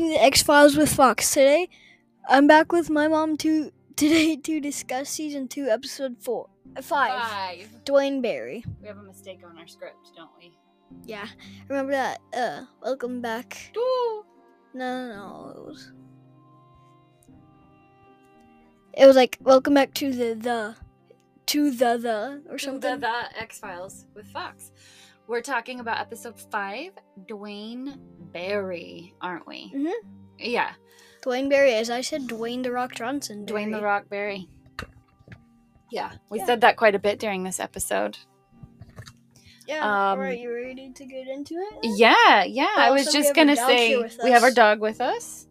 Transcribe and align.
to 0.00 0.08
the 0.08 0.22
X 0.22 0.42
Files 0.42 0.76
with 0.76 0.90
Fox. 0.90 1.30
Today, 1.30 1.68
I'm 2.26 2.46
back 2.46 2.72
with 2.72 2.88
my 2.88 3.06
mom 3.06 3.36
to 3.38 3.70
today 3.96 4.34
to 4.34 4.58
discuss 4.58 5.10
season 5.10 5.46
two, 5.46 5.66
episode 5.68 6.16
four, 6.18 6.48
uh, 6.74 6.80
five. 6.80 7.20
Five. 7.20 7.84
Duane 7.84 8.22
Barry. 8.22 8.64
We 8.80 8.88
have 8.88 8.96
a 8.96 9.02
mistake 9.02 9.40
on 9.44 9.58
our 9.58 9.66
script, 9.66 10.12
don't 10.16 10.30
we? 10.38 10.56
Yeah, 11.04 11.26
remember 11.68 11.92
that? 11.92 12.20
Uh, 12.32 12.62
welcome 12.82 13.20
back. 13.20 13.72
Ooh. 13.76 14.24
No, 14.72 15.08
no, 15.08 15.14
no. 15.14 15.54
It 15.54 15.66
was. 15.66 15.92
It 18.94 19.06
was 19.06 19.16
like 19.16 19.36
welcome 19.42 19.74
back 19.74 19.92
to 19.94 20.12
the 20.12 20.34
the, 20.34 20.76
to 21.46 21.70
the 21.70 21.98
the 21.98 22.42
or 22.50 22.56
To 22.56 22.64
something. 22.64 23.00
The, 23.00 23.06
the 23.32 23.38
X 23.38 23.58
Files 23.58 24.06
with 24.14 24.26
Fox. 24.28 24.72
We're 25.30 25.42
talking 25.42 25.78
about 25.78 26.00
episode 26.00 26.40
five, 26.50 26.90
Duane 27.28 28.00
Barry, 28.32 29.14
aren't 29.20 29.46
we? 29.46 29.70
Mhm. 29.72 29.92
Yeah, 30.40 30.72
Duane 31.22 31.48
Barry, 31.48 31.72
as 31.74 31.88
I 31.88 32.00
said, 32.00 32.22
Dwayne 32.22 32.64
the 32.64 32.72
Rock 32.72 32.96
Johnson. 32.96 33.46
Dwayne 33.46 33.70
the 33.70 33.80
Rock 33.80 34.08
Barry. 34.08 34.48
Yeah, 35.92 36.10
we 36.30 36.38
Yeah. 36.40 36.46
said 36.46 36.62
that 36.62 36.76
quite 36.76 36.96
a 36.96 36.98
bit 36.98 37.20
during 37.20 37.44
this 37.44 37.60
episode. 37.60 38.18
Yeah. 39.68 39.84
Um, 39.84 40.18
all 40.18 40.18
right, 40.18 40.36
you 40.36 40.52
ready 40.52 40.90
to 40.90 41.04
get 41.06 41.28
into 41.28 41.54
it? 41.54 41.78
Yeah, 41.96 42.42
yeah. 42.42 42.74
I 42.76 42.90
was 42.90 43.12
just 43.12 43.32
gonna 43.32 43.54
say 43.54 43.96
we 44.24 44.32
have 44.32 44.42
our 44.42 44.50
dog 44.50 44.80
with 44.80 45.00
us, 45.00 45.46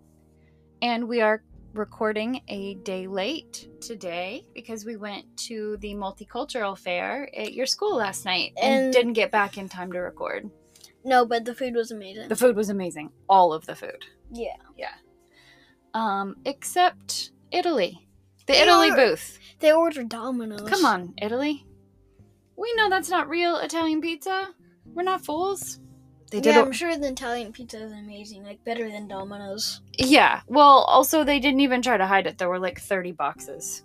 and 0.81 1.07
we 1.07 1.21
are 1.21 1.41
recording 1.73 2.41
a 2.47 2.75
day 2.75 3.07
late 3.07 3.67
today 3.81 4.45
because 4.53 4.85
we 4.85 4.95
went 4.97 5.25
to 5.37 5.77
the 5.77 5.93
multicultural 5.93 6.77
fair 6.77 7.29
at 7.37 7.53
your 7.53 7.65
school 7.65 7.95
last 7.97 8.25
night 8.25 8.53
and, 8.61 8.85
And- 8.85 8.93
didn't 8.93 9.13
get 9.13 9.31
back 9.31 9.57
in 9.57 9.69
time 9.69 9.91
to 9.91 9.99
record. 9.99 10.49
No, 11.05 11.25
but 11.25 11.45
the 11.45 11.55
food 11.55 11.75
was 11.75 11.91
amazing. 11.91 12.27
The 12.27 12.35
food 12.35 12.55
was 12.55 12.69
amazing, 12.69 13.11
all 13.29 13.53
of 13.53 13.65
the 13.65 13.75
food, 13.75 14.05
yeah. 14.31 14.55
Yeah. 14.77 14.93
Um, 15.93 16.35
except 16.45 17.31
Italy, 17.51 18.05
the 18.45 18.53
They 18.53 18.61
Italy 18.61 18.91
booth. 18.91 19.39
They 19.59 19.71
ordered 19.71 20.09
Domino's. 20.09 20.67
Come 20.69 20.85
on, 20.85 21.13
Italy. 21.21 21.65
We 22.57 22.73
know 22.75 22.89
that's 22.89 23.09
not 23.09 23.29
real 23.29 23.57
Italian 23.57 24.01
pizza. 24.01 24.49
We're 24.85 25.03
not 25.03 25.23
fools. 25.23 25.79
They 26.31 26.39
did 26.39 26.55
Yeah, 26.55 26.61
I'm 26.61 26.71
sure 26.71 26.95
the 26.95 27.07
Italian 27.09 27.51
pizza 27.51 27.83
is 27.83 27.91
amazing, 27.91 28.43
like 28.43 28.63
better 28.63 28.89
than 28.89 29.07
Domino's. 29.07 29.81
Yeah. 29.97 30.41
Well, 30.47 30.83
also 30.87 31.23
they 31.23 31.39
didn't 31.39 31.61
even 31.61 31.81
try 31.81 31.97
to 31.97 32.05
hide 32.05 32.27
it. 32.27 32.37
There 32.37 32.49
were 32.49 32.59
like 32.59 32.79
30 32.79 33.13
boxes 33.13 33.83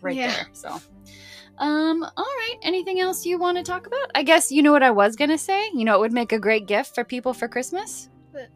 right 0.00 0.16
Yeah. 0.16 0.32
there. 0.32 0.48
So 0.52 0.80
um 1.58 2.02
all 2.02 2.24
right, 2.24 2.56
anything 2.62 3.00
else 3.00 3.24
you 3.26 3.38
want 3.38 3.56
to 3.58 3.62
talk 3.62 3.86
about? 3.86 4.10
I 4.14 4.22
guess 4.22 4.50
you 4.50 4.62
know 4.62 4.72
what 4.72 4.82
I 4.82 4.90
was 4.90 5.14
going 5.16 5.30
to 5.30 5.38
say? 5.38 5.70
You 5.74 5.84
know 5.84 5.94
it 5.96 6.00
would 6.00 6.12
make 6.12 6.32
a 6.32 6.38
great 6.38 6.66
gift 6.66 6.94
for 6.94 7.04
people 7.04 7.32
for 7.34 7.48
Christmas? 7.48 8.08
What? 8.32 8.48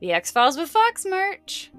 The 0.00 0.12
X-Files 0.12 0.56
with 0.56 0.68
Fox 0.70 1.04
merch. 1.04 1.70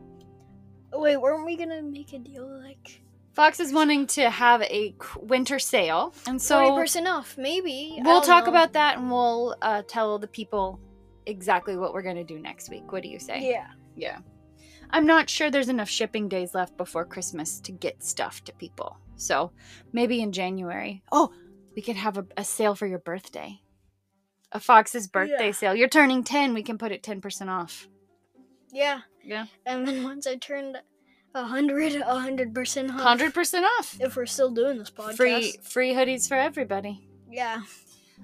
Wait, 0.94 1.18
weren't 1.18 1.46
we 1.46 1.56
gonna 1.58 1.82
make 1.82 2.14
a 2.14 2.20
deal 2.20 2.48
like 2.64 3.02
Fox 3.34 3.60
is 3.60 3.74
wanting 3.74 4.06
to 4.08 4.30
have 4.30 4.62
a 4.62 4.96
winter 5.20 5.58
sale, 5.58 6.14
and 6.28 6.40
so 6.42 6.76
percent 6.76 7.08
off? 7.08 7.36
Maybe. 7.38 8.00
We'll 8.04 8.22
talk 8.22 8.46
know. 8.46 8.52
about 8.52 8.74
that 8.74 8.98
and 8.98 9.10
we'll 9.10 9.56
uh, 9.62 9.82
tell 9.88 10.20
the 10.20 10.28
people 10.28 10.80
exactly 11.26 11.76
what 11.76 11.94
we're 11.94 12.04
going 12.04 12.16
to 12.18 12.24
do 12.24 12.40
next 12.40 12.70
week. 12.70 12.92
What 12.92 13.02
do 13.02 13.10
you 13.10 13.20
say? 13.20 13.50
Yeah. 13.50 13.68
Yeah. 13.96 14.20
I'm 14.92 15.08
not 15.08 15.30
sure 15.30 15.50
there's 15.50 15.70
enough 15.70 15.90
shipping 15.90 16.30
days 16.30 16.54
left 16.54 16.78
before 16.78 17.06
Christmas 17.06 17.60
to 17.62 17.72
get 17.72 18.04
stuff 18.04 18.44
to 18.44 18.54
people. 18.54 18.98
So 19.16 19.52
maybe 19.92 20.22
in 20.22 20.32
January. 20.32 21.02
Oh, 21.12 21.34
we 21.76 21.82
could 21.82 21.96
have 21.96 22.18
a, 22.18 22.26
a 22.38 22.44
sale 22.44 22.76
for 22.76 22.86
your 22.86 23.00
birthday. 23.00 23.62
A 24.52 24.60
Fox's 24.60 25.08
birthday 25.08 25.48
Yeah. 25.48 25.52
sale. 25.54 25.76
You're 25.76 25.88
turning 25.88 26.24
10. 26.24 26.54
We 26.54 26.62
can 26.62 26.78
put 26.78 26.92
it 26.92 27.02
10% 27.02 27.50
off. 27.50 27.88
Yeah. 28.72 29.00
Yeah. 29.24 29.46
And 29.66 29.88
then 29.88 30.04
once 30.04 30.28
I 30.28 30.36
turned 30.36 30.78
a 31.34 31.46
hundred, 31.46 31.96
a 31.96 32.20
hundred 32.20 32.54
percent 32.54 32.92
off. 32.92 33.20
100% 33.20 33.64
off. 33.80 33.98
If 34.00 34.16
we're 34.16 34.26
still 34.26 34.52
doing 34.52 34.78
this 34.78 34.90
podcast. 34.90 35.18
Free 35.18 35.58
free 35.62 35.94
hoodies 35.94 36.28
for 36.28 36.36
everybody. 36.36 37.08
Yeah. 37.30 37.62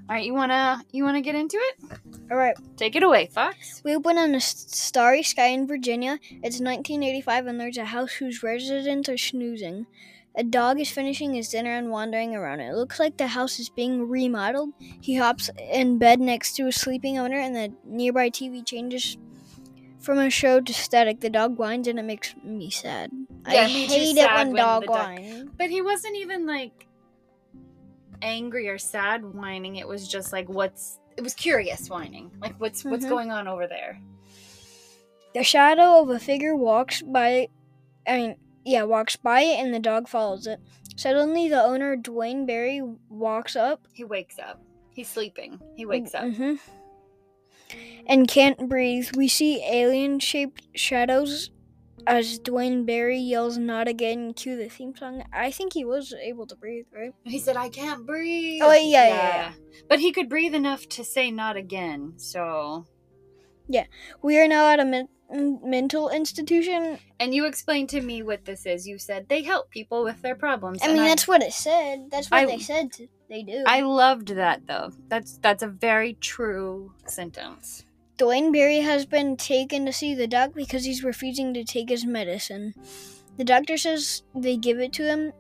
All 0.08 0.16
right, 0.16 0.26
you 0.26 0.34
want 0.34 0.52
to 0.52 0.82
you 0.92 1.04
want 1.04 1.18
to 1.18 1.22
get 1.22 1.36
into 1.36 1.58
it? 1.58 2.00
All 2.32 2.38
right. 2.38 2.56
Take 2.78 2.96
it 2.96 3.04
away, 3.04 3.28
Fox. 3.28 3.82
We 3.84 3.96
open 3.96 4.18
on 4.18 4.34
a 4.34 4.40
starry 4.40 5.24
sky 5.24 5.48
in 5.48 5.68
Virginia. 5.68 6.20
It's 6.30 6.60
1985, 6.60 7.48
and 7.48 7.60
there's 7.60 7.78
a 7.78 7.86
house 7.86 8.14
whose 8.14 8.42
residents 8.42 9.10
are 9.10 9.18
snoozing. 9.18 9.88
A 10.36 10.44
dog 10.44 10.80
is 10.80 10.90
finishing 10.90 11.34
his 11.34 11.50
dinner 11.50 11.76
and 11.76 11.90
wandering 11.90 12.36
around. 12.36 12.60
It 12.62 12.76
looks 12.76 13.00
like 13.00 13.18
the 13.18 13.28
house 13.28 13.60
is 13.60 13.70
being 13.70 14.08
remodeled. 14.08 14.70
He 14.80 15.16
hops 15.16 15.50
in 15.58 15.98
bed 15.98 16.20
next 16.20 16.54
to 16.54 16.68
a 16.68 16.72
sleeping 16.72 17.18
owner, 17.18 17.38
and 17.40 17.56
the 17.56 17.74
nearby 17.84 18.30
TV 18.30 18.66
changes 18.66 19.18
from 20.00 20.18
a 20.18 20.30
show 20.30 20.60
to 20.62 20.74
static. 20.74 21.20
The 21.20 21.30
dog 21.30 21.58
whines, 21.58 21.88
and 21.88 22.00
it 22.00 22.04
makes 22.04 22.36
me 22.44 22.70
sad. 22.70 23.12
Yeah, 23.48 23.62
I 23.62 23.66
me 23.68 23.86
hate 23.86 24.12
it 24.12 24.16
sad 24.18 24.38
when 24.48 24.54
when 24.54 24.62
dog 24.64 24.88
whines. 24.90 25.38
dog- 25.46 25.58
But 25.58 25.70
he 25.70 25.82
wasn't 25.82 26.16
even 26.18 26.46
like 26.46 26.88
angry 28.22 28.68
or 28.70 28.78
sad 28.78 29.24
whining. 29.34 29.76
It 29.78 29.88
was 29.88 30.08
just 30.08 30.32
like 30.34 30.48
what's 30.50 31.00
it 31.18 31.22
was 31.22 31.34
curious 31.34 31.90
whining. 31.90 32.32
Like 32.42 32.60
what's 32.60 32.84
what's 32.84 33.06
Mhm. 33.06 33.10
going 33.10 33.32
on 33.32 33.48
over 33.48 33.68
there? 33.68 34.00
The 35.34 35.44
shadow 35.44 36.02
of 36.02 36.10
a 36.10 36.20
figure 36.20 36.56
walks 36.56 37.02
by. 37.02 37.50
I 38.08 38.18
mean, 38.18 38.36
yeah, 38.66 38.84
walks 38.84 39.16
by 39.16 39.42
it, 39.42 39.60
and 39.64 39.74
the 39.74 39.80
dog 39.80 40.08
follows 40.08 40.48
it. 40.48 40.60
Suddenly, 40.96 41.48
the 41.50 41.62
owner, 41.64 41.96
Duane 41.96 42.46
Barry, 42.46 42.82
walks 43.10 43.56
up 43.56 43.88
He 43.94 44.04
wakes 44.04 44.38
up. 44.40 44.62
He's 44.92 45.08
sleeping. 45.08 45.60
He 45.76 45.86
wakes 45.86 46.14
up. 46.14 46.26
And 48.06 48.28
can't 48.28 48.68
breathe. 48.68 49.10
We 49.16 49.28
see 49.28 49.64
alien 49.64 50.20
shaped 50.20 50.68
shadows 50.76 51.52
as 52.08 52.40
Duane 52.40 52.86
Barry 52.86 53.20
yells, 53.20 53.58
Not 53.58 53.88
again, 53.88 54.34
cue 54.34 54.58
the 54.58 54.70
theme 54.70 54.96
song. 54.96 55.24
I 55.32 55.52
think 55.52 55.74
he 55.74 55.86
was 55.86 56.14
able 56.14 56.48
to 56.48 56.56
breathe, 56.56 56.86
right? 56.94 57.12
He 57.24 57.40
said, 57.40 57.56
"I 57.56 57.70
can't 57.70 58.06
breathe." 58.06 58.62
Oh, 58.64 58.72
yeah, 58.72 59.08
yeah, 59.08 59.36
yeah. 59.36 59.54
But 59.88 60.00
he 60.00 60.12
could 60.12 60.30
breathe 60.30 60.56
enough 60.56 60.88
to 60.90 61.04
say 61.04 61.30
"not 61.30 61.56
again." 61.56 62.14
So, 62.18 62.86
We 64.22 64.40
are 64.40 64.48
now 64.48 64.70
at 64.72 64.80
a 64.80 64.86
men- 64.86 65.10
mental 65.64 66.10
institution. 66.10 67.00
and 67.20 67.36
you 67.36 67.46
explained 67.46 67.90
to 67.90 68.02
me 68.02 68.24
what 68.24 68.46
this 68.46 68.66
is. 68.66 68.88
You 68.88 68.98
said 68.98 69.28
they 69.30 69.44
help 69.44 69.70
people 69.70 70.04
with 70.04 70.22
their 70.22 70.36
problems. 70.36 70.80
I 70.82 70.88
mean, 70.88 71.04
that's 71.04 71.28
what 71.28 71.44
it 71.44 71.54
said. 71.54 72.10
That's 72.12 72.32
what 72.32 72.42
I- 72.42 72.46
they 72.46 72.60
said 72.60 72.92
to, 72.94 73.08
they 73.30 73.44
do. 73.44 73.64
I 73.68 73.82
loved 73.82 74.30
that 74.30 74.66
though. 74.68 74.92
That's 75.08 75.38
that's 75.38 75.62
a 75.64 75.68
very 75.68 76.14
true 76.16 76.94
sentence. 77.06 77.86
Duane 78.18 78.52
Barry 78.52 78.80
has 78.80 79.06
been 79.06 79.38
taken 79.38 79.86
to 79.86 79.94
see 79.94 80.14
the 80.14 80.28
doc 80.28 80.52
because 80.54 80.84
he's 80.84 81.04
refusing 81.04 81.54
to 81.54 81.64
take 81.64 81.90
his 81.90 82.06
medicine. 82.06 82.74
The 83.38 83.44
doctor 83.46 83.78
says 83.78 84.24
they 84.36 84.58
give 84.58 84.80
it 84.80 84.92
to 84.94 85.04
him 85.06 85.32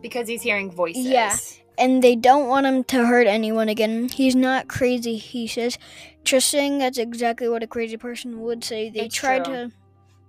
Because 0.00 0.28
he's 0.28 0.42
hearing 0.42 0.70
voices. 0.70 1.06
Yeah. 1.06 1.34
And 1.76 2.02
they 2.02 2.14
don't 2.14 2.46
want 2.46 2.66
him 2.66 2.84
to 2.84 3.06
hurt 3.06 3.26
anyone 3.26 3.68
again. 3.68 4.08
He's 4.08 4.36
not 4.36 4.68
crazy, 4.68 5.16
he 5.16 5.46
says. 5.46 5.76
Just 6.22 6.48
saying 6.48 6.78
that's 6.78 6.98
exactly 6.98 7.48
what 7.48 7.62
a 7.62 7.66
crazy 7.66 7.96
person 7.96 8.40
would 8.42 8.62
say. 8.64 8.90
They 8.90 9.00
It's 9.06 9.14
try 9.14 9.38
true. 9.40 9.54
to 9.54 9.72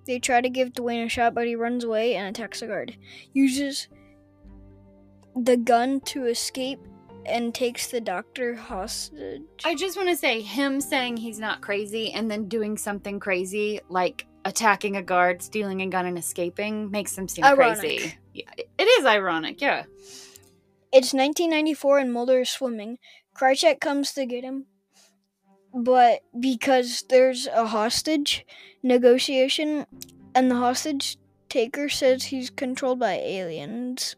they 0.07 0.19
try 0.19 0.39
to 0.39 0.49
give 0.49 0.73
Duane 0.73 1.05
a 1.05 1.09
shot, 1.09 1.33
but 1.33 1.47
he 1.47 1.55
runs 1.55 1.83
away 1.83 2.15
and 2.15 2.27
attacks 2.27 2.59
the 2.59 2.67
guard. 2.67 2.95
Uses 3.33 3.87
the 5.35 5.57
gun 5.57 5.99
to 6.01 6.25
escape 6.25 6.79
and 7.25 7.53
takes 7.55 7.87
the 7.87 7.99
doctor 7.99 8.53
hostage. 8.55 9.41
I 9.63 9.73
just 9.73 9.97
want 9.97 10.09
to 10.09 10.15
say 10.15 10.41
him 10.41 10.79
saying 10.79 11.17
he's 11.17 11.39
not 11.39 11.61
crazy 11.61 12.11
and 12.11 12.29
then 12.29 12.47
doing 12.47 12.77
something 12.77 13.19
crazy 13.19 13.79
like 13.89 14.27
attacking 14.45 14.95
a 14.97 15.01
guard, 15.01 15.41
stealing 15.41 15.81
a 15.81 15.87
gun 15.87 16.05
and 16.05 16.19
escaping 16.19 16.91
makes 16.91 17.17
him 17.17 17.27
seem 17.27 17.43
Ironic. 17.43 17.79
crazy. 17.79 18.15
Yeah, 18.33 18.43
it 18.77 18.83
is 18.83 19.05
ironic, 19.05 19.59
yeah. 19.59 19.85
It's 20.95 21.11
1994 21.11 21.99
and 21.99 22.13
Mulder 22.13 22.39
is 22.39 22.49
swimming. 22.49 22.99
Krychek 23.37 23.81
comes 23.81 24.13
to 24.13 24.25
get 24.25 24.45
him, 24.45 24.67
but 25.73 26.21
because 26.39 27.03
there's 27.09 27.47
a 27.47 27.67
hostage 27.67 28.45
negotiation, 28.81 29.87
and 30.33 30.49
the 30.49 30.55
hostage 30.55 31.17
taker 31.49 31.89
says 31.89 32.23
he's 32.23 32.49
controlled 32.49 32.99
by 32.99 33.15
aliens, 33.15 34.15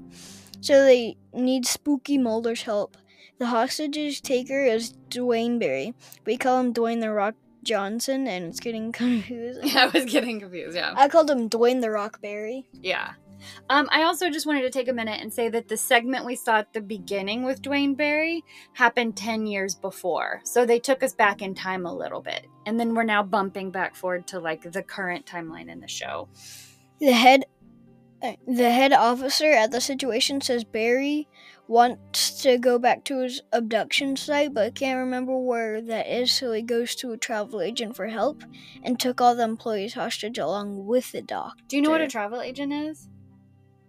so 0.62 0.84
they 0.86 1.18
need 1.34 1.66
spooky 1.66 2.20
Mulder's 2.20 2.62
help. 2.62 2.96
The 3.40 3.48
hostage 3.48 4.22
taker 4.22 4.64
is 4.64 4.92
Duane 5.10 5.58
Barry. 5.58 5.96
We 6.28 6.38
call 6.38 6.60
him 6.60 6.76
Dwayne 6.76 7.02
the 7.02 7.10
Rock 7.10 7.34
Johnson, 7.64 8.28
and 8.28 8.46
it's 8.46 8.60
getting 8.60 8.92
confusing. 9.04 9.68
Yeah, 9.68 9.86
I 9.86 9.88
was 9.88 10.06
getting 10.06 10.40
confused, 10.40 10.76
yeah. 10.76 10.94
I 10.96 11.08
called 11.08 11.32
him 11.32 11.50
Dwayne 11.50 11.82
the 11.82 11.90
Rock 11.90 12.22
Barry. 12.22 12.70
Yeah. 12.72 13.14
Um, 13.70 13.88
I 13.92 14.04
also 14.04 14.30
just 14.30 14.46
wanted 14.46 14.62
to 14.62 14.70
take 14.70 14.88
a 14.88 14.94
minute 14.94 15.20
and 15.22 15.34
say 15.34 15.50
that 15.50 15.68
the 15.68 15.78
segment 15.78 16.26
we 16.26 16.36
saw 16.36 16.58
at 16.58 16.74
the 16.74 16.82
beginning 16.82 17.44
with 17.44 17.62
Duane 17.62 17.96
Barry 17.96 18.44
happened 18.74 19.18
10 19.18 19.46
years 19.46 19.76
before. 19.76 20.42
So 20.44 20.66
they 20.66 20.80
took 20.80 21.04
us 21.04 21.14
back 21.14 21.42
in 21.42 21.56
time 21.56 21.86
a 21.86 21.94
little 21.94 22.22
bit. 22.22 22.48
And 22.66 22.80
then 22.80 22.94
we're 22.94 23.04
now 23.04 23.24
bumping 23.24 23.72
back 23.72 23.96
forward 23.96 24.28
to 24.28 24.40
like 24.40 24.72
the 24.72 24.84
current 24.84 25.26
timeline 25.26 25.70
in 25.72 25.80
the 25.80 25.88
show. 25.88 26.30
The 27.00 27.14
head 27.14 27.46
uh, 28.22 28.34
the 28.48 28.72
head 28.72 28.94
officer 28.94 29.52
at 29.52 29.70
the 29.70 29.80
situation 29.80 30.42
says 30.42 30.64
Barry 30.64 31.28
wants 31.68 32.42
to 32.42 32.58
go 32.58 32.80
back 32.80 33.04
to 33.04 33.20
his 33.20 33.42
abduction 33.52 34.16
site, 34.16 34.54
but 34.54 34.74
can't 34.74 34.98
remember 34.98 35.38
where 35.38 35.82
that 35.82 36.08
is, 36.08 36.32
so 36.32 36.52
he 36.52 36.64
goes 36.64 36.96
to 36.96 37.12
a 37.12 37.18
travel 37.18 37.62
agent 37.62 37.96
for 37.96 38.08
help 38.08 38.44
and 38.82 39.00
took 39.00 39.22
all 39.22 39.36
the 39.36 39.44
employees 39.44 39.94
hostage 39.94 40.40
along 40.40 40.88
with 40.88 41.12
the 41.12 41.22
doc. 41.22 41.58
Do 41.68 41.76
you 41.76 41.82
know 41.82 41.92
what 41.92 42.02
a 42.02 42.08
travel 42.08 42.42
agent 42.42 42.74
is? 42.74 43.08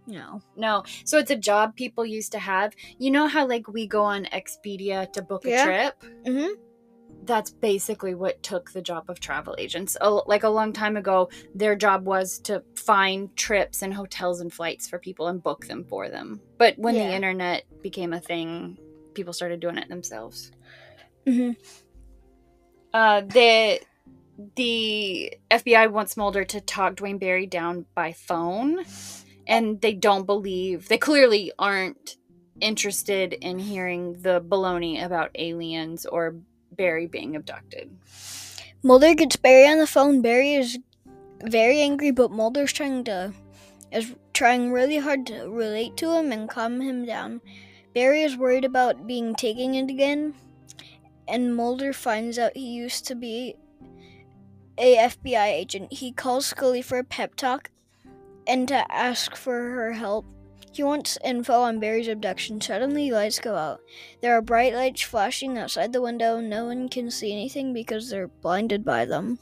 No. 0.09 0.41
No. 0.57 0.83
So 1.05 1.19
it's 1.19 1.31
a 1.31 1.37
job 1.37 1.77
people 1.77 2.05
used 2.05 2.33
to 2.33 2.39
have. 2.39 2.73
You 2.99 3.11
know 3.11 3.27
how 3.29 3.47
like 3.47 3.69
we 3.69 3.87
go 3.87 4.03
on 4.03 4.25
Expedia 4.33 5.13
to 5.13 5.23
book 5.23 5.45
a 5.45 5.51
Yeah. 5.51 5.65
trip? 5.65 6.03
Mm-hmm. 6.27 6.55
That's 7.25 7.51
basically 7.51 8.15
what 8.15 8.43
took 8.43 8.73
the 8.73 8.81
job 8.81 9.11
of 9.11 9.21
travel 9.21 9.55
agents. 9.59 9.99
A- 10.01 10.09
Like 10.11 10.45
a 10.45 10.49
long 10.49 10.73
time 10.73 10.97
ago, 10.97 11.29
their 11.55 11.77
job 11.77 12.07
was 12.07 12.39
to 12.41 12.63
find 12.75 13.37
trips 13.37 13.83
and 13.83 13.93
hotels 13.93 14.41
and 14.41 14.51
flights 14.51 14.89
for 14.89 14.99
people 14.99 15.27
and 15.29 15.43
book 15.43 15.67
them 15.67 15.85
for 15.85 16.09
them. 16.09 16.41
But 16.57 16.79
when 16.79 16.95
the 16.95 17.01
internet 17.15 17.65
became 17.83 18.15
a 18.15 18.21
thing, 18.21 18.79
people 19.13 19.35
started 19.35 19.61
doing 19.61 19.77
it 19.77 19.91
themselves. 19.91 20.53
Mm-hmm. 21.27 21.53
Uh, 22.95 23.21
the 23.23 23.81
the 24.57 25.35
FBI 25.51 25.91
wants 25.91 26.17
Mulder 26.17 26.45
to 26.45 26.61
talk 26.61 26.95
Duane 26.97 27.19
Barry 27.19 27.47
down 27.47 27.85
by 27.95 28.13
phone, 28.13 28.85
and 29.49 29.81
they 29.81 29.95
don't 29.95 30.27
believe 30.27 30.89
they 30.89 30.99
clearly 30.99 31.51
aren't 31.59 32.17
interested 32.61 33.33
in 33.33 33.59
hearing 33.59 34.13
the 34.21 34.41
baloney 34.41 35.03
about 35.03 35.31
aliens 35.35 36.05
or 36.07 36.37
Barry 36.73 37.07
being 37.07 37.35
abducted. 37.35 37.91
Mulder 38.83 39.15
gets 39.15 39.37
Barry 39.37 39.67
on 39.67 39.79
the 39.79 39.87
phone. 39.87 40.23
Barry 40.23 40.55
is 40.55 40.79
very 41.43 41.81
angry, 41.81 42.11
but 42.11 42.31
Mulder's 42.31 42.73
trying 42.73 43.05
to 43.05 43.33
is 43.91 44.15
trying 44.35 44.71
really 44.71 44.99
hard 44.99 45.27
to 45.27 45.49
relate 45.49 45.97
to 45.97 46.13
him 46.13 46.31
and 46.31 46.49
calm 46.49 46.81
him 46.81 47.07
down. 47.07 47.41
Barry 47.95 48.23
is 48.23 48.37
worried 48.37 48.65
about 48.65 49.07
being 49.07 49.35
taken 49.35 49.75
in 49.75 49.89
again, 49.89 50.35
and 51.27 51.57
Mulder 51.57 51.93
finds 51.93 52.39
out 52.39 52.57
he 52.57 52.69
used 52.69 53.07
to 53.07 53.15
be 53.15 53.57
a 54.77 54.97
FBI 54.97 55.47
agent. 55.47 55.93
He 55.93 56.13
calls 56.13 56.47
Scully 56.47 56.83
for 56.83 56.99
a 56.99 57.05
pep 57.05 57.35
talk 57.35 57.71
and 58.49 58.67
to 58.69 58.93
ask 58.93 59.37
for 59.37 59.53
her 59.53 59.93
help. 59.93 60.25
He 60.73 60.83
wants 60.83 61.19
info 61.25 61.61
on 61.61 61.81
Barry's 61.81 62.09
abduction. 62.09 62.61
Suddenly, 62.61 63.11
lights 63.11 63.39
go 63.39 63.57
out. 63.57 63.81
There 64.21 64.37
are 64.37 64.43
bright 64.43 64.75
lights 64.75 65.03
flashing 65.03 65.59
outside 65.59 65.93
the 65.93 66.03
window. 66.03 66.41
No 66.41 66.67
one 66.67 66.89
can 66.89 67.11
see 67.11 67.33
anything 67.33 67.73
because 67.73 68.11
they're 68.11 68.29
blinded 68.29 68.85
by 68.85 69.05
them. 69.05 69.39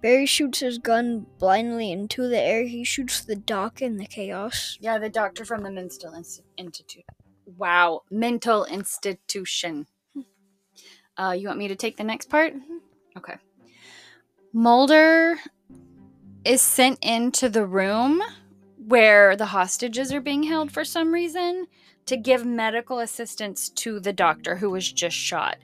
Barry 0.00 0.26
shoots 0.26 0.58
his 0.58 0.78
gun 0.78 1.26
blindly 1.38 1.92
into 1.92 2.28
the 2.28 2.40
air. 2.40 2.64
He 2.64 2.82
shoots 2.82 3.20
the 3.20 3.36
doc 3.36 3.80
in 3.80 3.96
the 3.96 4.06
chaos. 4.06 4.76
Yeah, 4.80 4.98
the 4.98 5.08
doctor 5.08 5.44
from 5.44 5.62
the 5.62 5.70
mental 5.70 6.12
Inst- 6.14 6.42
institute. 6.56 7.04
Wow, 7.46 8.02
mental 8.10 8.64
institution. 8.64 9.86
Uh, 11.16 11.36
you 11.38 11.46
want 11.46 11.58
me 11.58 11.68
to 11.68 11.76
take 11.76 11.96
the 11.96 12.04
next 12.04 12.28
part? 12.28 12.54
Okay. 13.16 13.34
Mulder 14.52 15.38
is 16.44 16.60
sent 16.60 16.98
into 17.02 17.48
the 17.48 17.64
room 17.64 18.22
where 18.92 19.34
the 19.36 19.46
hostages 19.46 20.12
are 20.12 20.20
being 20.20 20.42
held 20.42 20.70
for 20.70 20.84
some 20.84 21.14
reason 21.14 21.66
to 22.04 22.14
give 22.14 22.44
medical 22.44 22.98
assistance 22.98 23.70
to 23.70 23.98
the 23.98 24.12
doctor 24.12 24.54
who 24.54 24.68
was 24.68 24.92
just 24.92 25.16
shot. 25.16 25.56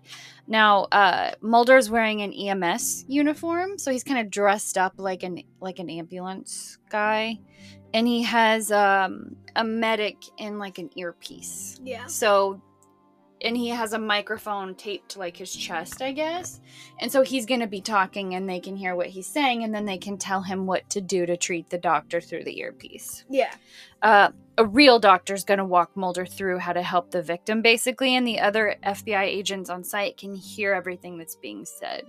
Now, 0.47 0.85
uh, 0.85 1.33
Mulder's 1.43 1.91
wearing 1.91 2.23
an 2.23 2.33
EMS 2.33 3.05
uniform, 3.07 3.77
so 3.77 3.91
he's 3.91 4.03
kind 4.03 4.19
of 4.19 4.31
dressed 4.31 4.79
up 4.79 4.95
like 4.97 5.25
an 5.25 5.43
like 5.61 5.79
an 5.79 5.91
ambulance 5.91 6.79
guy, 6.89 7.39
and 7.93 8.09
he 8.09 8.23
has 8.23 8.73
um, 8.73 9.37
a 9.55 9.63
medic 9.63 10.17
in 10.39 10.59
like 10.59 10.79
an 10.79 10.89
earpiece. 10.97 11.79
Yeah. 11.85 12.07
So, 12.07 12.63
and 13.41 13.57
he 13.57 13.69
has 13.69 13.93
a 13.93 13.99
microphone 13.99 14.75
taped 14.75 15.11
to 15.11 15.19
like 15.19 15.37
his 15.37 15.55
chest, 15.55 16.03
I 16.03 16.13
guess. 16.13 16.61
And 16.99 17.11
so 17.11 17.23
he's 17.23 17.47
going 17.47 17.61
to 17.61 17.67
be 17.67 17.81
talking 17.81 18.35
and 18.35 18.49
they 18.49 18.61
can 18.61 18.77
hear 18.77 18.97
what 18.97 19.09
he's 19.09 19.27
saying 19.27 19.65
and 19.65 19.75
then 19.75 19.85
they 19.85 19.99
can 19.99 20.19
tell 20.19 20.43
him 20.43 20.67
what 20.67 20.89
to 20.91 21.01
do 21.01 21.27
to 21.27 21.37
treat 21.37 21.71
the 21.71 21.79
doctor 21.79 22.21
through 22.21 22.45
the 22.45 22.59
earpiece. 22.59 23.25
Yeah. 23.29 23.55
Uh, 24.03 24.31
a 24.57 24.65
real 24.65 24.99
doctor's 24.99 25.45
going 25.45 25.59
to 25.59 25.65
walk 25.65 25.97
Mulder 25.97 26.27
through 26.27 26.59
how 26.59 26.73
to 26.73 26.83
help 26.83 27.11
the 27.11 27.23
victim, 27.23 27.63
basically, 27.63 28.17
and 28.17 28.27
the 28.27 28.41
other 28.41 28.77
FBI 28.85 29.23
agents 29.23 29.71
on 29.71 29.85
site 29.85 30.17
can 30.17 30.35
hear 30.35 30.73
everything 30.73 31.17
that's 31.17 31.37
being 31.37 31.65
said. 31.65 32.05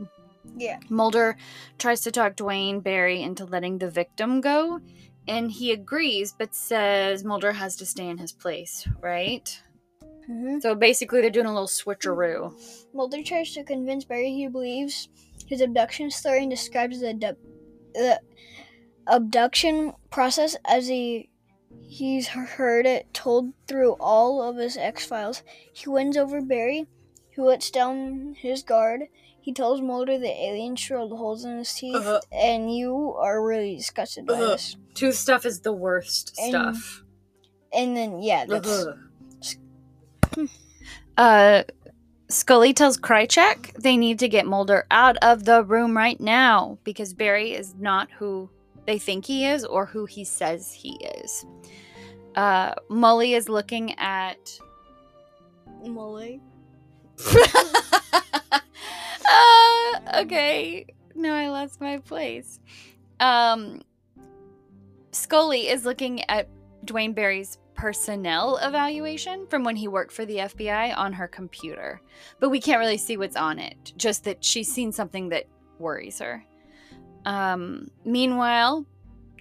Yeah. 0.57 0.79
Mulder 0.89 1.37
tries 1.77 2.01
to 2.01 2.11
talk 2.11 2.35
Duane 2.35 2.79
Barry 2.79 3.21
into 3.21 3.45
letting 3.45 3.77
the 3.77 3.89
victim 3.89 4.41
go, 4.41 4.81
and 5.27 5.51
he 5.51 5.71
agrees, 5.71 6.33
but 6.37 6.55
says 6.55 7.23
Mulder 7.23 7.51
has 7.51 7.75
to 7.77 7.85
stay 7.85 8.07
in 8.07 8.17
his 8.17 8.31
place, 8.31 8.87
right? 8.99 9.61
Hmm 10.29 10.59
So 10.59 10.75
basically, 10.75 11.21
they're 11.21 11.29
doing 11.31 11.47
a 11.47 11.53
little 11.53 11.67
switcheroo. 11.67 12.53
Mulder 12.93 13.23
tries 13.23 13.51
to 13.53 13.63
convince 13.63 14.05
Barry 14.05 14.31
he 14.31 14.47
believes 14.47 15.09
his 15.47 15.61
abduction 15.61 16.11
story 16.11 16.41
and 16.43 16.51
describes 16.51 16.99
the, 16.99 17.09
abdu- 17.09 17.35
the 17.95 18.21
abduction 19.07 19.93
process 20.11 20.55
as 20.65 20.87
he 20.87 21.29
he's 21.87 22.27
heard 22.27 22.85
it 22.85 23.11
told 23.13 23.51
through 23.67 23.93
all 23.99 24.41
of 24.41 24.57
his 24.57 24.77
X 24.77 25.05
Files. 25.05 25.41
He 25.73 25.89
wins 25.89 26.17
over 26.17 26.41
Barry, 26.41 26.85
who 27.35 27.45
lets 27.45 27.71
down 27.71 28.35
his 28.37 28.61
guard. 28.63 29.01
He 29.41 29.53
tells 29.53 29.81
Mulder 29.81 30.19
the 30.19 30.27
aliens 30.29 30.83
drilled 30.85 31.17
holes 31.17 31.45
in 31.45 31.57
his 31.57 31.73
teeth, 31.73 31.95
Uh-huh. 31.95 32.19
and 32.31 32.75
you 32.75 33.15
are 33.17 33.43
really 33.43 33.77
disgusted 33.77 34.27
by 34.27 34.33
Uh-huh. 34.33 34.47
this. 34.51 34.75
Tooth 34.93 35.15
stuff 35.15 35.45
is 35.45 35.61
the 35.61 35.73
worst 35.73 36.35
And- 36.39 36.49
stuff. 36.51 37.03
And 37.73 37.95
then 37.97 38.21
yeah, 38.21 38.45
that's 38.45 38.85
Uh, 41.19 41.63
Scully 42.29 42.73
tells 42.73 42.97
Krychek 42.97 43.73
they 43.73 43.97
need 43.97 44.19
to 44.19 44.29
get 44.29 44.45
Mulder 44.45 44.87
out 44.89 45.17
of 45.17 45.43
the 45.43 45.65
room 45.65 45.97
right 45.97 46.17
now 46.17 46.77
because 46.85 47.13
Barry 47.13 47.51
is 47.51 47.75
not 47.77 48.09
who 48.09 48.49
they 48.85 48.97
think 48.97 49.25
he 49.25 49.45
is 49.45 49.65
or 49.65 49.85
who 49.85 50.05
he 50.05 50.23
says 50.23 50.71
he 50.71 50.91
is. 51.23 51.45
Uh, 52.35 52.73
Molly 52.89 53.33
is 53.33 53.49
looking 53.49 53.99
at. 53.99 54.57
Molly. 55.85 56.39
uh, 57.35 58.61
okay. 60.19 60.85
No, 61.15 61.33
I 61.33 61.49
lost 61.49 61.81
my 61.81 61.97
place. 61.97 62.61
Um, 63.19 63.81
Scully 65.11 65.67
is 65.67 65.83
looking 65.83 66.23
at 66.29 66.47
Duane 66.85 67.11
Barry's 67.11 67.58
personnel 67.79 68.57
evaluation 68.57 69.47
from 69.47 69.63
when 69.63 69.77
he 69.77 69.87
worked 69.87 70.11
for 70.11 70.25
the 70.25 70.35
FBI 70.35 70.97
on 70.97 71.13
her 71.13 71.29
computer. 71.29 72.01
But 72.41 72.49
we 72.49 72.59
can't 72.59 72.77
really 72.79 72.97
see 72.97 73.15
what's 73.15 73.37
on 73.37 73.57
it, 73.57 73.93
just 73.95 74.25
that 74.25 74.43
she's 74.43 74.69
seen 74.69 74.91
something 74.91 75.29
that 75.29 75.45
worries 75.79 76.19
her. 76.19 76.43
Um, 77.25 77.89
meanwhile, 78.03 78.85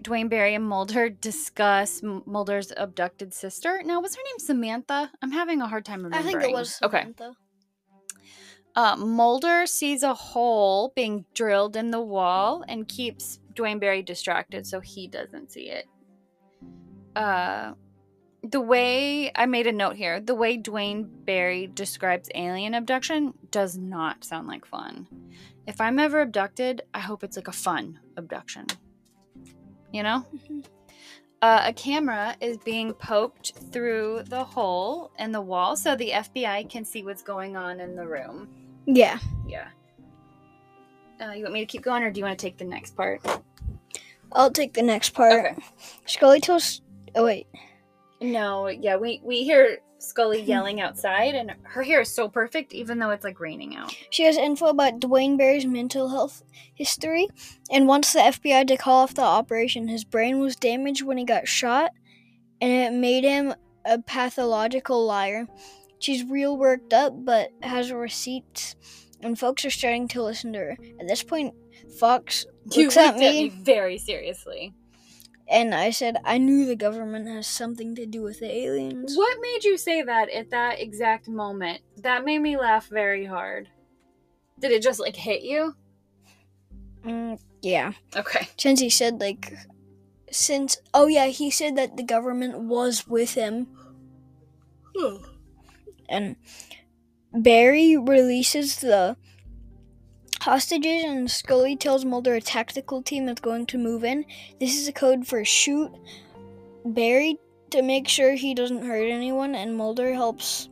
Duane 0.02 0.28
Barry 0.28 0.54
and 0.54 0.64
Mulder 0.64 1.10
discuss 1.10 2.00
Mulder's 2.02 2.72
abducted 2.76 3.34
sister. 3.34 3.82
Now, 3.84 4.00
was 4.00 4.14
her 4.14 4.22
name 4.22 4.38
Samantha? 4.38 5.10
I'm 5.20 5.32
having 5.32 5.60
a 5.60 5.66
hard 5.66 5.84
time 5.84 6.04
remembering. 6.04 6.36
I 6.36 6.40
think 6.40 6.48
it 6.48 6.54
was 6.54 6.78
Okay. 6.80 7.00
Samantha. 7.00 7.32
Uh, 8.76 8.94
Mulder 8.94 9.66
sees 9.66 10.04
a 10.04 10.14
hole 10.14 10.92
being 10.94 11.24
drilled 11.34 11.74
in 11.74 11.90
the 11.90 12.00
wall 12.00 12.64
and 12.68 12.86
keeps 12.86 13.40
Duane 13.54 13.80
Barry 13.80 14.02
distracted 14.02 14.64
so 14.64 14.78
he 14.78 15.08
doesn't 15.08 15.50
see 15.50 15.70
it. 15.70 15.86
Uh, 17.16 17.72
the 18.42 18.60
way 18.60 19.32
I 19.34 19.46
made 19.46 19.66
a 19.66 19.72
note 19.72 19.96
here, 19.96 20.20
the 20.20 20.34
way 20.34 20.56
Duane 20.56 21.04
Barry 21.24 21.66
describes 21.66 22.28
alien 22.34 22.74
abduction 22.74 23.34
does 23.50 23.76
not 23.76 24.24
sound 24.24 24.46
like 24.46 24.64
fun. 24.64 25.06
If 25.66 25.80
I'm 25.80 25.98
ever 25.98 26.20
abducted, 26.20 26.82
I 26.94 27.00
hope 27.00 27.24
it's 27.24 27.36
like 27.36 27.48
a 27.48 27.52
fun 27.52 28.00
abduction. 28.16 28.66
You 29.92 30.02
know? 30.02 30.24
Mhm. 30.34 30.64
Uh, 31.40 31.62
a 31.66 31.72
camera 31.72 32.36
is 32.40 32.58
being 32.58 32.92
poked 32.92 33.52
through 33.70 34.22
the 34.26 34.42
hole 34.42 35.12
in 35.18 35.30
the 35.30 35.40
wall 35.40 35.76
so 35.76 35.94
the 35.94 36.12
FBI 36.12 36.68
can 36.68 36.84
see 36.84 37.04
what's 37.04 37.22
going 37.22 37.56
on 37.56 37.78
in 37.80 37.94
the 37.94 38.06
room. 38.06 38.48
Yeah. 38.86 39.18
Yeah. 39.46 39.68
Uh, 41.20 41.32
you 41.32 41.42
want 41.42 41.54
me 41.54 41.60
to 41.60 41.66
keep 41.66 41.82
going, 41.82 42.02
or 42.02 42.10
do 42.10 42.18
you 42.18 42.24
want 42.24 42.38
to 42.38 42.44
take 42.44 42.58
the 42.58 42.64
next 42.64 42.96
part? 42.96 43.20
I'll 44.32 44.50
take 44.50 44.74
the 44.74 44.82
next 44.82 45.10
part. 45.10 45.52
Okay. 45.52 45.64
Scully 46.06 46.40
tells. 46.40 46.80
Oh 47.14 47.24
wait. 47.24 47.46
No, 48.20 48.68
yeah, 48.68 48.96
we 48.96 49.20
we 49.22 49.44
hear 49.44 49.78
Scully 49.98 50.40
yelling 50.46 50.80
outside, 50.80 51.34
and 51.34 51.54
her 51.62 51.82
hair 51.82 52.00
is 52.00 52.12
so 52.12 52.28
perfect, 52.28 52.72
even 52.72 52.98
though 52.98 53.10
it's 53.10 53.24
like 53.24 53.40
raining 53.40 53.76
out. 53.76 53.94
She 54.10 54.24
has 54.24 54.36
info 54.36 54.66
about 54.66 55.00
Duane 55.00 55.36
Barry's 55.36 55.66
mental 55.66 56.08
health 56.08 56.42
history 56.74 57.28
and 57.70 57.86
wants 57.86 58.12
the 58.12 58.20
FBI 58.20 58.66
to 58.68 58.76
call 58.76 59.02
off 59.02 59.14
the 59.14 59.22
operation. 59.22 59.88
His 59.88 60.04
brain 60.04 60.38
was 60.40 60.56
damaged 60.56 61.02
when 61.02 61.18
he 61.18 61.24
got 61.24 61.48
shot, 61.48 61.92
and 62.60 62.72
it 62.72 62.98
made 62.98 63.24
him 63.24 63.54
a 63.84 64.00
pathological 64.00 65.04
liar. 65.04 65.46
She's 66.00 66.24
real 66.24 66.56
worked 66.56 66.92
up, 66.92 67.12
but 67.24 67.50
has 67.62 67.92
receipts, 67.92 68.76
and 69.20 69.38
folks 69.38 69.64
are 69.64 69.70
starting 69.70 70.08
to 70.08 70.22
listen 70.22 70.52
to 70.52 70.58
her. 70.60 70.76
At 71.00 71.08
this 71.08 71.22
point, 71.22 71.54
Fox 71.98 72.46
You 72.72 72.84
looks 72.84 72.96
at 72.96 73.16
me, 73.16 73.44
me 73.44 73.48
very 73.48 73.98
seriously. 73.98 74.74
And 75.50 75.74
I 75.74 75.90
said, 75.90 76.18
I 76.24 76.36
knew 76.36 76.66
the 76.66 76.76
government 76.76 77.26
has 77.26 77.46
something 77.46 77.94
to 77.94 78.04
do 78.04 78.22
with 78.22 78.40
the 78.40 78.54
aliens. 78.54 79.16
What 79.16 79.38
made 79.40 79.64
you 79.64 79.78
say 79.78 80.02
that 80.02 80.28
at 80.28 80.50
that 80.50 80.80
exact 80.80 81.26
moment? 81.26 81.80
That 82.02 82.24
made 82.24 82.40
me 82.40 82.58
laugh 82.58 82.88
very 82.88 83.24
hard. 83.24 83.70
Did 84.60 84.72
it 84.72 84.82
just 84.82 85.00
like 85.00 85.16
hit 85.16 85.42
you? 85.42 85.74
Mm, 87.02 87.40
yeah. 87.62 87.92
Okay. 88.14 88.48
Since 88.58 88.80
he 88.80 88.90
said, 88.90 89.20
like, 89.20 89.54
since, 90.30 90.76
oh 90.92 91.06
yeah, 91.06 91.26
he 91.28 91.50
said 91.50 91.76
that 91.76 91.96
the 91.96 92.02
government 92.02 92.58
was 92.58 93.06
with 93.06 93.32
him. 93.32 93.68
And 96.10 96.36
Barry 97.32 97.96
releases 97.96 98.80
the 98.80 99.16
hostages, 100.40 101.04
and 101.04 101.30
Scully 101.30 101.76
tells 101.76 102.04
Mulder 102.04 102.34
a 102.34 102.40
tactical 102.40 103.02
team 103.02 103.28
is 103.28 103.40
going 103.40 103.66
to 103.66 103.78
move 103.78 104.04
in. 104.04 104.24
This 104.60 104.78
is 104.78 104.88
a 104.88 104.92
code 104.92 105.26
for 105.26 105.44
shoot 105.44 105.90
Barry 106.84 107.38
to 107.70 107.82
make 107.82 108.08
sure 108.08 108.34
he 108.34 108.54
doesn't 108.54 108.84
hurt 108.84 109.08
anyone, 109.08 109.54
and 109.54 109.76
Mulder 109.76 110.14
helps 110.14 110.68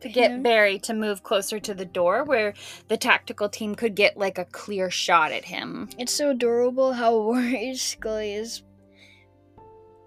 To 0.00 0.08
get 0.08 0.32
him. 0.32 0.42
Barry 0.42 0.78
to 0.80 0.94
move 0.94 1.22
closer 1.22 1.60
to 1.60 1.74
the 1.74 1.84
door 1.84 2.24
where 2.24 2.54
the 2.88 2.96
tactical 2.96 3.48
team 3.48 3.74
could 3.74 3.94
get 3.94 4.16
like 4.16 4.38
a 4.38 4.44
clear 4.46 4.90
shot 4.90 5.30
at 5.32 5.44
him 5.44 5.88
It's 5.98 6.12
so 6.12 6.30
adorable 6.30 6.92
how 6.92 7.20
worried 7.28 7.78
Scully 7.78 8.32
is. 8.34 8.62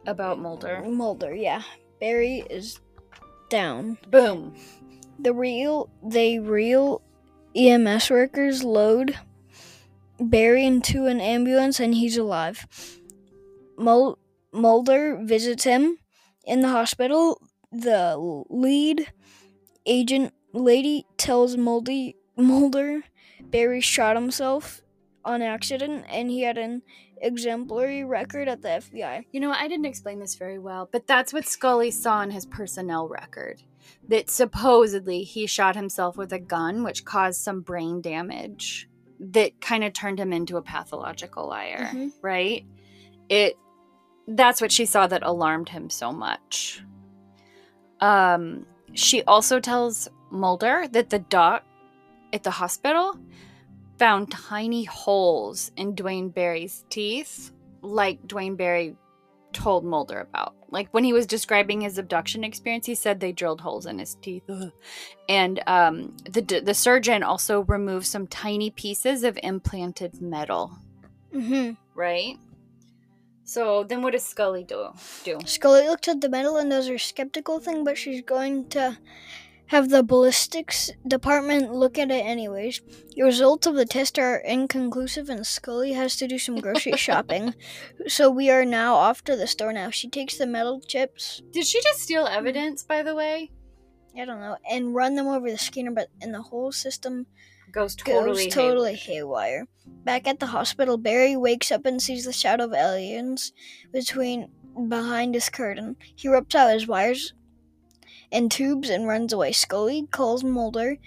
about 0.06 0.39
Mulder. 0.39 0.82
Mulder, 0.84 1.34
yeah. 1.34 1.62
Barry 2.00 2.44
is 2.50 2.80
down. 3.50 3.98
Boom. 4.10 4.56
The 5.20 5.34
real 5.34 5.89
they 6.03 6.39
real 6.39 7.01
EMS 7.55 8.10
workers 8.10 8.63
load 8.63 9.17
Barry 10.20 10.65
into 10.65 11.08
an 11.08 11.20
ambulance 11.20 11.79
and 11.79 11.96
he's 11.96 12.17
alive. 12.17 12.65
Mul- 13.77 14.20
Mulder 14.53 15.17
visits 15.24 15.63
him 15.63 15.98
in 16.46 16.62
the 16.62 16.70
hospital. 16.70 17.41
The 17.72 18.15
lead 18.50 19.12
agent 19.86 20.34
lady 20.53 21.05
tells 21.17 21.58
Mulder 21.58 23.01
Barry 23.41 23.81
shot 23.81 24.15
himself 24.15 24.81
on 25.25 25.41
accident 25.41 26.05
and 26.10 26.29
he 26.29 26.41
had 26.41 26.58
an 26.58 26.81
exemplary 27.22 28.03
record 28.03 28.48
at 28.48 28.62
the 28.62 28.70
FBI. 28.70 29.25
You 29.31 29.39
know, 29.39 29.51
I 29.51 29.67
didn't 29.67 29.86
explain 29.86 30.20
this 30.20 30.36
very 30.36 30.60
well, 30.60 30.89
but 30.91 31.08
that's 31.08 31.34
what 31.34 31.48
Scully 31.48 31.91
saw 31.91 32.22
in 32.22 32.31
his 32.31 32.46
personnel 32.46 33.08
record. 33.08 33.63
That 34.07 34.29
supposedly 34.29 35.23
he 35.23 35.45
shot 35.47 35.75
himself 35.75 36.17
with 36.17 36.31
a 36.33 36.39
gun, 36.39 36.83
which 36.83 37.05
caused 37.05 37.41
some 37.41 37.61
brain 37.61 38.01
damage 38.01 38.89
that 39.19 39.61
kind 39.61 39.83
of 39.83 39.93
turned 39.93 40.19
him 40.19 40.33
into 40.33 40.57
a 40.57 40.61
pathological 40.61 41.47
liar, 41.47 41.89
Mhm. 41.93 42.11
right? 42.21 42.65
It 43.29 43.57
that's 44.27 44.61
what 44.61 44.71
she 44.71 44.85
saw 44.85 45.07
that 45.07 45.23
alarmed 45.23 45.69
him 45.69 45.89
so 45.89 46.11
much. 46.11 46.83
Um 48.00 48.65
she 48.93 49.23
also 49.23 49.59
tells 49.59 50.09
Mulder 50.31 50.88
that 50.91 51.09
the 51.09 51.19
doc 51.19 51.63
at 52.33 52.43
the 52.43 52.51
hospital 52.51 53.17
found 53.97 54.31
tiny 54.31 54.83
holes 54.85 55.71
in 55.75 55.93
Duane 55.95 56.29
Barry's 56.29 56.85
teeth, 56.89 57.51
like 57.81 58.25
Duane 58.27 58.55
Barry 58.55 58.95
told 59.53 59.84
Mulder 59.84 60.20
about. 60.20 60.55
Like 60.70 60.89
when 60.91 61.03
he 61.03 61.13
was 61.13 61.25
describing 61.25 61.81
his 61.81 61.98
abduction 61.98 62.43
experience, 62.43 62.86
he 62.86 62.96
said 62.96 63.20
they 63.20 63.31
drilled 63.31 63.62
holes 63.62 63.86
in 63.86 64.00
his 64.00 64.15
teeth. 64.15 64.43
Ugh. 64.50 64.72
And 65.27 65.62
um, 65.67 66.15
the 66.29 66.41
the 66.41 66.74
surgeon 66.74 67.24
also 67.24 67.62
removed 67.62 68.05
some 68.08 68.27
tiny 68.27 68.70
pieces 68.70 69.24
of 69.24 69.38
implanted 69.43 70.22
metal. 70.22 70.77
Mm-hmm. 71.34 71.74
Right. 71.93 72.38
So 73.43 73.84
then, 73.84 74.01
what 74.01 74.13
does 74.13 74.24
Scully 74.24 74.63
do? 74.63 74.91
Do 75.25 75.39
Scully 75.46 75.88
looks 75.88 76.08
at 76.08 76.22
the 76.22 76.29
metal 76.29 76.55
and 76.55 76.70
does 76.70 76.88
her 76.88 76.98
skeptical 76.98 77.60
thing, 77.60 77.84
but 77.84 77.98
she's 77.98 78.22
going 78.22 78.70
to 78.70 78.98
have 79.71 79.89
the 79.89 80.03
ballistics 80.03 80.91
department 81.07 81.73
look 81.73 81.97
at 81.97 82.11
it 82.11 82.25
anyways. 82.25 82.81
The 83.15 83.23
results 83.23 83.65
of 83.65 83.75
the 83.75 83.85
test 83.85 84.19
are 84.19 84.35
inconclusive, 84.35 85.29
and 85.29 85.47
Scully 85.47 85.93
has 85.93 86.17
to 86.17 86.27
do 86.27 86.37
some 86.37 86.59
grocery 86.59 86.91
shopping. 86.97 87.55
So 88.05 88.29
we 88.29 88.49
are 88.49 88.65
now 88.65 88.95
off 88.95 89.23
to 89.23 89.37
the 89.37 89.47
store 89.47 89.71
now. 89.71 89.89
She 89.89 90.09
takes 90.09 90.37
the 90.37 90.45
metal 90.45 90.81
chips, 90.81 91.41
did 91.53 91.65
she 91.65 91.81
just 91.81 92.01
steal 92.01 92.27
evidence? 92.27 92.83
By 92.83 93.01
the 93.01 93.15
way, 93.15 93.49
I 94.19 94.25
don't 94.25 94.41
know, 94.41 94.57
and 94.69 94.93
run 94.93 95.15
them 95.15 95.27
over 95.27 95.49
the 95.49 95.57
scanner, 95.57 95.91
but 95.91 96.09
and 96.21 96.33
the 96.33 96.41
whole 96.41 96.73
system 96.73 97.25
goes 97.71 97.95
totally 97.95 98.43
goes 98.43 98.53
totally 98.53 98.95
haywire. 98.95 99.67
Back 100.03 100.27
at 100.27 100.41
the 100.41 100.47
hospital, 100.47 100.97
Barry 100.97 101.37
wakes 101.37 101.71
up 101.71 101.85
and 101.85 102.01
sees 102.01 102.25
the 102.25 102.33
shadow 102.33 102.65
of 102.65 102.73
aliens 102.73 103.53
between 103.93 104.49
behind 104.89 105.33
his 105.33 105.47
curtain. 105.47 105.95
He 106.17 106.27
rips 106.27 106.55
out 106.55 106.73
his 106.73 106.89
wires 106.89 107.33
and 108.31 108.51
tubes 108.51 108.89
and 108.89 109.07
runs 109.07 109.33
away. 109.33 109.51
Scully 109.51 110.07
calls 110.11 110.43
Mulder 110.43 110.97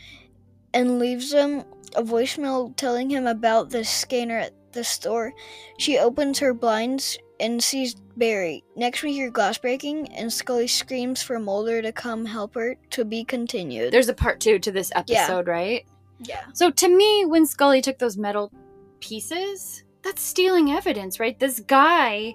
and 0.72 0.98
leaves 0.98 1.32
him 1.32 1.64
a 1.96 2.02
voicemail 2.02 2.74
telling 2.76 3.10
him 3.10 3.26
about 3.26 3.70
the 3.70 3.84
scanner 3.84 4.38
at 4.38 4.52
the 4.72 4.84
store. 4.84 5.32
She 5.78 5.98
opens 5.98 6.38
her 6.40 6.52
blinds 6.52 7.18
and 7.40 7.62
sees 7.62 7.94
Barry. 8.16 8.62
Next, 8.76 9.02
we 9.02 9.12
hear 9.12 9.28
glass 9.30 9.58
breaking, 9.58 10.08
and 10.12 10.32
Scully 10.32 10.68
screams 10.68 11.20
for 11.22 11.38
Mulder 11.40 11.82
to 11.82 11.92
come 11.92 12.24
help 12.24 12.54
her. 12.54 12.76
To 12.90 13.04
be 13.04 13.24
continued. 13.24 13.92
There's 13.92 14.08
a 14.08 14.14
part 14.14 14.40
two 14.40 14.58
to 14.60 14.70
this 14.70 14.90
Yeah. 14.94 15.00
episode, 15.00 15.48
right? 15.48 15.84
yeah. 16.20 16.44
So 16.52 16.70
to 16.70 16.88
me, 16.88 17.24
when 17.26 17.44
Scully 17.46 17.80
took 17.82 17.98
those 17.98 18.16
metal 18.16 18.52
pieces, 19.00 19.82
that's 20.02 20.22
stealing 20.22 20.70
evidence, 20.70 21.18
right? 21.18 21.38
This 21.38 21.60
guy 21.60 22.34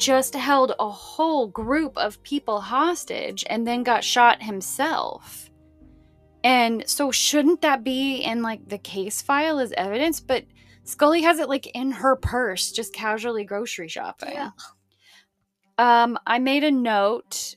just 0.00 0.34
held 0.34 0.72
a 0.80 0.88
whole 0.88 1.46
group 1.46 1.96
of 1.96 2.22
people 2.22 2.60
hostage 2.60 3.44
and 3.48 3.66
then 3.66 3.82
got 3.82 4.02
shot 4.02 4.42
himself. 4.42 5.50
And 6.42 6.88
so 6.88 7.10
shouldn't 7.10 7.60
that 7.60 7.84
be 7.84 8.22
in 8.22 8.42
like 8.42 8.66
the 8.68 8.78
case 8.78 9.20
file 9.20 9.58
as 9.58 9.72
evidence? 9.76 10.18
But 10.20 10.46
Scully 10.84 11.22
has 11.22 11.38
it 11.38 11.48
like 11.48 11.66
in 11.68 11.92
her 11.92 12.16
purse, 12.16 12.72
just 12.72 12.94
casually 12.94 13.44
grocery 13.44 13.88
shopping. 13.88 14.32
Yeah. 14.32 14.50
Um, 15.76 16.18
I 16.26 16.38
made 16.38 16.64
a 16.64 16.70
note 16.70 17.56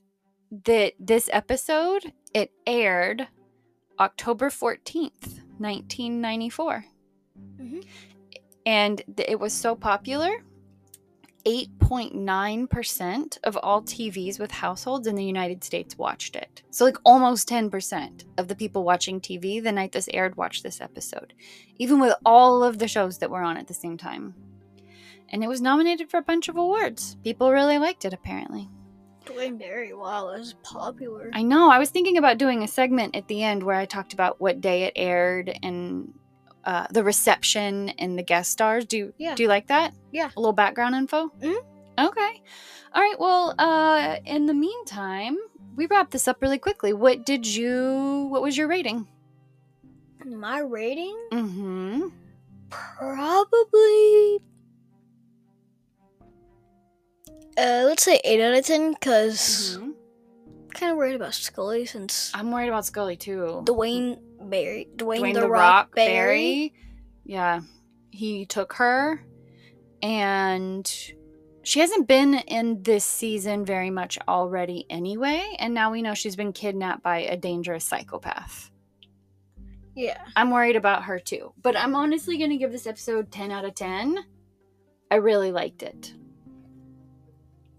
that 0.66 0.94
this 1.00 1.30
episode 1.32 2.12
it 2.34 2.52
aired 2.68 3.28
October 4.00 4.50
14th, 4.50 5.40
1994. 5.60 6.86
Mhm. 7.58 7.86
And 8.66 9.02
it 9.18 9.40
was 9.40 9.54
so 9.54 9.76
popular. 9.76 10.44
8.9% 11.46 13.38
of 13.44 13.58
all 13.58 13.82
TVs 13.82 14.40
with 14.40 14.52
households 14.52 15.08
in 15.08 15.16
the 15.16 15.26
United 15.26 15.64
States 15.64 15.98
watched 15.98 16.36
it. 16.36 16.64
So, 16.70 16.86
like, 16.86 16.98
almost 17.04 17.50
10% 17.50 18.24
of 18.38 18.48
the 18.48 18.56
people 18.56 18.84
watching 18.84 19.20
TV 19.20 19.62
the 19.62 19.72
night 19.72 19.92
this 19.92 20.08
aired 20.14 20.38
watched 20.38 20.64
this 20.64 20.80
episode, 20.80 21.34
even 21.78 22.00
with 22.00 22.14
all 22.26 22.64
of 22.64 22.80
the 22.80 22.88
shows 22.88 23.18
that 23.18 23.30
were 23.30 23.44
on 23.44 23.58
at 23.58 23.68
the 23.68 23.74
same 23.74 23.98
time. 23.98 24.34
And 25.30 25.44
it 25.44 25.48
was 25.48 25.62
nominated 25.62 26.10
for 26.10 26.18
a 26.18 26.24
bunch 26.24 26.48
of 26.48 26.56
awards. 26.56 27.18
People 27.24 27.52
really 27.52 27.78
liked 27.78 28.06
it, 28.06 28.14
apparently. 28.14 28.70
Duane 29.26 29.58
Barry, 29.58 29.94
wow, 29.94 30.32
that's 30.36 30.56
popular. 30.64 31.30
I 31.34 31.44
know. 31.44 31.70
I 31.70 31.80
was 31.80 31.90
thinking 31.90 32.18
about 32.18 32.38
doing 32.38 32.64
a 32.64 32.68
segment 32.68 33.16
at 33.16 33.28
the 33.28 33.42
end 33.42 33.64
where 33.64 33.78
I 33.78 33.86
talked 33.86 34.14
about 34.14 34.40
what 34.40 34.62
day 34.62 34.84
it 34.84 34.94
aired 34.96 35.58
and 35.64 36.14
uh, 36.66 36.88
the 36.92 37.04
reception 37.04 37.90
and 38.00 38.18
the 38.18 38.24
guest 38.24 38.52
stars. 38.52 38.86
Do 38.86 38.98
you, 38.98 39.14
Yeah. 39.18 39.36
do 39.36 39.44
you 39.44 39.50
like 39.50 39.68
that? 39.68 39.94
Yeah. 40.12 40.30
A 40.36 40.40
little 40.40 40.54
background 40.54 40.96
info? 40.96 41.30
Mhm. 41.42 41.56
Okay. 42.00 42.42
All 42.94 43.02
right. 43.02 43.20
Well, 43.20 43.54
uh, 43.60 44.18
in 44.26 44.46
the 44.46 44.54
meantime, 44.54 45.38
we 45.76 45.86
wrap 45.88 46.12
this 46.12 46.28
up 46.28 46.42
really 46.42 46.58
quickly. 46.60 46.94
What 46.94 47.26
did 47.26 47.46
you, 47.48 48.28
what 48.32 48.42
was 48.42 48.58
your 48.58 48.68
rating? 48.68 49.08
My 50.26 50.60
rating? 50.60 51.18
Mm-hmm. 51.32 52.08
Probably. 52.70 54.40
Uh, 57.58 57.84
let's 57.86 58.04
say 58.04 58.20
8 58.24 58.42
out 58.42 58.54
of 58.58 58.66
10, 58.66 58.94
because 58.94 59.78
Mhm. 59.80 59.94
Kind 60.74 60.92
of 60.92 60.98
worried 60.98 61.16
about 61.16 61.34
Scully 61.34 61.86
since 61.86 62.32
I'm 62.34 62.52
worried 62.52 62.68
about 62.68 62.86
Scully 62.86 63.16
too. 63.16 63.62
Duane 63.64 64.20
Barry. 64.42 64.90
Dwayne, 64.96 65.22
Dwayne 65.22 65.34
the, 65.34 65.48
Rock, 65.48 65.96
Barry. 65.96 66.08
Barry. 66.08 66.74
Yeah, 67.26 67.62
he 68.12 68.46
took 68.46 68.74
her, 68.74 69.24
and 70.02 70.86
she 71.62 71.80
hasn't 71.80 72.08
been 72.08 72.34
in 72.34 72.84
this 72.84 73.06
season 73.06 73.66
very 73.66 73.90
much 73.90 74.18
already 74.28 74.86
anyway. 74.90 75.56
And 75.60 75.74
now 75.74 75.92
we 75.92 76.02
know 76.02 76.14
she's 76.14 76.36
been 76.36 76.54
kidnapped 76.54 77.04
by 77.04 77.20
a 77.20 77.38
dangerous 77.38 77.86
psychopath. 77.86 78.70
Yeah. 79.96 80.18
I'm 80.36 80.52
worried 80.52 80.76
about 80.76 81.04
her 81.04 81.20
too, 81.20 81.54
but 81.62 81.78
I'm 81.78 81.96
honestly 81.96 82.38
gonna 82.38 82.58
give 82.58 82.72
this 82.72 82.88
episode 82.88 83.32
10 83.32 83.52
out 83.52 83.64
of 83.64 83.76
10. 83.76 84.26
I 85.12 85.16
really 85.16 85.52
liked 85.52 85.84
it. 85.84 86.14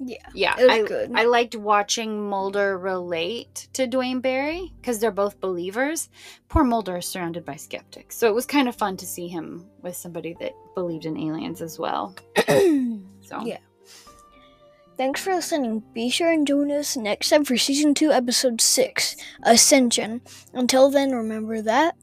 Yeah, 0.06 0.16
Yeah, 0.34 0.54
it 0.58 0.62
was 0.64 0.70
I, 0.72 0.82
good. 0.82 1.12
I 1.14 1.24
liked 1.24 1.56
watching 1.56 2.28
Mulder 2.28 2.78
relate 2.78 3.68
to 3.72 3.86
Duane 3.86 4.20
Barry 4.20 4.72
because 4.80 4.98
they're 4.98 5.10
both 5.10 5.40
believers. 5.40 6.08
Poor 6.48 6.64
Mulder 6.64 6.98
is 6.98 7.06
surrounded 7.06 7.44
by 7.44 7.56
skeptics, 7.56 8.16
so 8.16 8.28
it 8.28 8.34
was 8.34 8.46
kind 8.46 8.68
of 8.68 8.76
fun 8.76 8.96
to 8.98 9.06
see 9.06 9.28
him 9.28 9.66
with 9.82 9.96
somebody 9.96 10.36
that 10.40 10.52
believed 10.74 11.06
in 11.06 11.16
aliens 11.18 11.60
as 11.62 11.78
well. 11.78 12.14
So 13.26 13.40
Yeah. 13.42 13.56
Thanks 14.98 15.22
for 15.24 15.34
listening. 15.34 15.82
Be 15.94 16.10
sure 16.10 16.30
and 16.30 16.46
join 16.46 16.70
us 16.70 16.94
next 16.96 17.30
time 17.30 17.44
for 17.44 17.56
season 17.56 17.94
two, 17.94 18.12
episode 18.12 18.60
six, 18.60 19.16
Ascension. 19.42 20.20
Until 20.52 20.90
then, 20.90 21.10
remember 21.12 21.62
that 21.62 21.96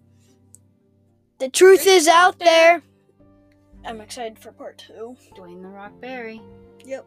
the 1.37 1.47
truth 1.47 1.87
is 1.87 2.07
out 2.07 2.39
there. 2.39 2.81
I'm 3.85 4.01
excited 4.01 4.37
for 4.37 4.51
part 4.51 4.77
two. 4.77 5.15
Dwayne 5.35 5.61
the 5.61 5.69
Rock 5.69 5.93
Barry. 6.01 6.41
Yep. 6.85 7.05